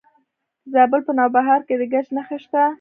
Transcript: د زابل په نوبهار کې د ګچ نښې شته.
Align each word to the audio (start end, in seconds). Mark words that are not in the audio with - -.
د 0.63 0.65
زابل 0.73 1.01
په 1.07 1.11
نوبهار 1.19 1.59
کې 1.67 1.75
د 1.79 1.83
ګچ 1.93 2.07
نښې 2.15 2.37
شته. 2.43 2.61